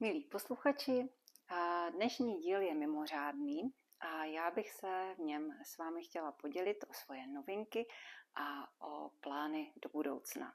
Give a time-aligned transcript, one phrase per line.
[0.00, 1.08] Milí posluchači,
[1.90, 6.92] dnešní díl je mimořádný a já bych se v něm s vámi chtěla podělit o
[6.92, 7.86] svoje novinky
[8.34, 10.54] a o plány do budoucna.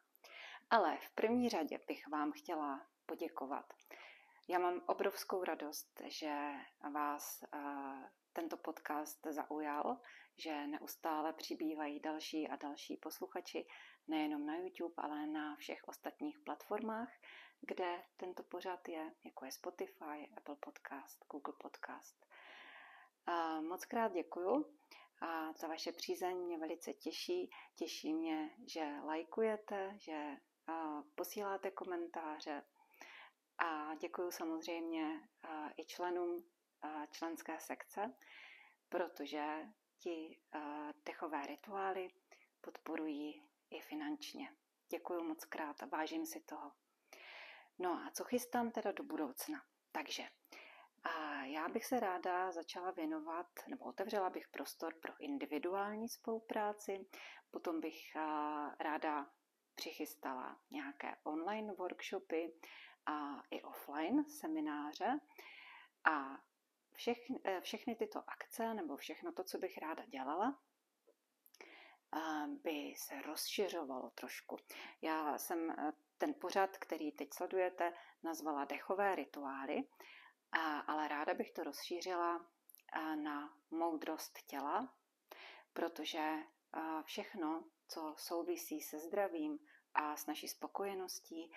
[0.70, 3.74] Ale v první řadě bych vám chtěla poděkovat.
[4.48, 6.52] Já mám obrovskou radost, že
[6.94, 7.44] vás
[8.34, 10.00] tento podcast zaujal,
[10.38, 13.68] že neustále přibývají další a další posluchači,
[14.08, 17.10] nejenom na YouTube, ale na všech ostatních platformách,
[17.62, 22.26] kde tento pořad je, jako je Spotify, Apple Podcast, Google Podcast.
[23.26, 24.66] A moc krát děkuju
[25.22, 27.50] a za vaše přízeň mě velice těší.
[27.76, 30.38] Těší mě, že lajkujete, že
[31.16, 32.64] posíláte komentáře
[33.58, 35.30] a děkuji samozřejmě
[35.78, 36.44] i členům
[37.12, 38.14] členské sekce,
[38.90, 39.68] protože
[40.00, 40.40] ti
[41.06, 42.14] dechové rituály
[42.62, 44.56] podporují i finančně.
[44.92, 46.72] Děkuji moc krát a vážím si toho.
[47.80, 49.64] No a co chystám teda do budoucna?
[49.92, 50.24] Takže
[51.04, 57.10] a já bych se ráda začala věnovat, nebo otevřela bych prostor pro individuální spolupráci,
[57.52, 58.16] potom bych
[58.80, 59.32] ráda
[59.76, 62.54] přichystala nějaké online workshopy
[63.06, 65.20] a i offline semináře
[66.04, 66.38] a
[66.94, 70.60] všechny, e, všechny tyto akce nebo všechno to, co bych ráda dělala,
[72.64, 74.58] by se rozšiřovalo trošku.
[75.02, 79.84] Já jsem e, ten pořad, který teď sledujete, nazvala dechové rituály,
[80.88, 82.46] ale ráda bych to rozšířila
[83.16, 84.94] na moudrost těla,
[85.74, 86.44] protože
[87.04, 89.60] všechno, co souvisí se zdravím
[89.94, 91.52] a s naší spokojeností,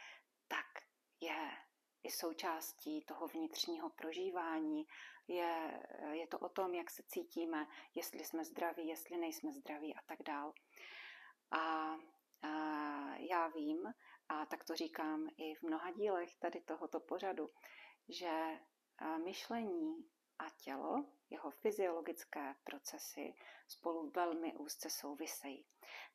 [2.07, 4.87] i součástí toho vnitřního prožívání.
[5.29, 5.81] Je,
[6.13, 10.19] je to o tom, jak se cítíme, jestli jsme zdraví, jestli nejsme zdraví a tak
[10.23, 10.53] dál.
[11.51, 11.97] A,
[12.43, 12.51] a
[13.17, 13.93] já vím,
[14.29, 17.51] a tak to říkám i v mnoha dílech tady tohoto pořadu,
[18.09, 18.61] že
[19.25, 20.05] myšlení
[20.39, 23.35] a tělo, jeho fyziologické procesy
[23.69, 25.67] spolu velmi úzce souvisejí.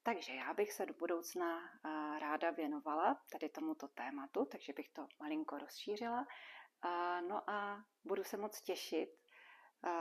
[0.03, 1.59] Takže já bych se do budoucna
[2.19, 6.27] ráda věnovala tady tomuto tématu, takže bych to malinko rozšířila.
[7.27, 9.09] No a budu se moc těšit,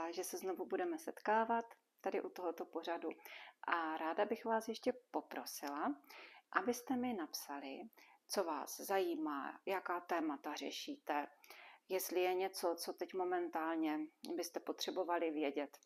[0.09, 1.65] že se znovu budeme setkávat
[2.01, 3.09] tady u tohoto pořadu.
[3.67, 5.95] A ráda bych vás ještě poprosila,
[6.51, 7.81] abyste mi napsali,
[8.27, 11.27] co vás zajímá, jaká témata řešíte,
[11.91, 13.99] jestli je něco, co teď momentálně
[14.35, 15.77] byste potřebovali vědět.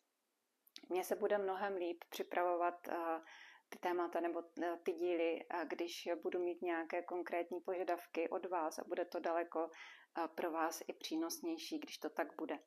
[0.88, 3.20] Mně se bude mnohem líp připravovat eh,
[3.68, 8.84] ty témata nebo eh, ty díly, když budu mít nějaké konkrétní požadavky od vás a
[8.84, 12.58] bude to daleko eh, pro vás i přínosnější, když to tak bude.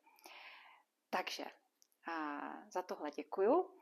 [1.10, 1.44] Takže
[2.72, 3.78] za tohle děkuju.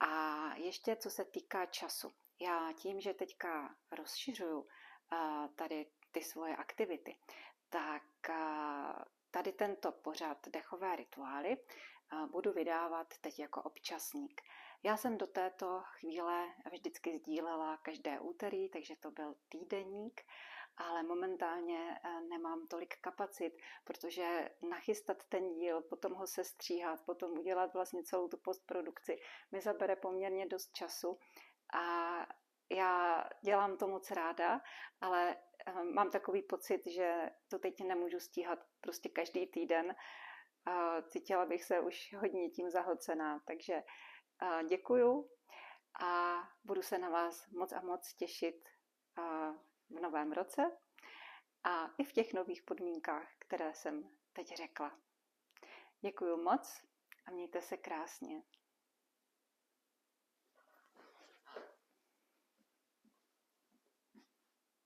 [0.00, 2.12] A ještě co se týká času.
[2.40, 4.66] Já tím, že teďka rozšiřuju
[5.56, 7.16] tady ty svoje aktivity,
[7.68, 8.02] tak
[9.30, 11.56] tady tento pořad dechové rituály
[12.30, 14.40] budu vydávat teď jako občasník.
[14.82, 20.20] Já jsem do této chvíle vždycky sdílela každé úterý, takže to byl týdeník,
[20.76, 23.52] ale momentálně nemám tolik kapacit,
[23.84, 29.18] protože nachystat ten díl, potom ho sestříhat, potom udělat vlastně celou tu postprodukci
[29.52, 31.18] mi zabere poměrně dost času
[31.74, 32.16] a
[32.70, 34.60] já dělám to moc ráda,
[35.00, 35.36] ale
[35.94, 39.96] mám takový pocit, že to teď nemůžu stíhat prostě každý týden.
[41.08, 43.82] Cítila bych se už hodně tím zahlcená, takže
[44.68, 45.30] děkuju
[46.00, 48.68] a budu se na vás moc a moc těšit
[49.90, 50.76] v novém roce
[51.64, 54.98] a i v těch nových podmínkách, které jsem teď řekla.
[56.00, 56.84] Děkuju moc
[57.26, 58.42] a mějte se krásně.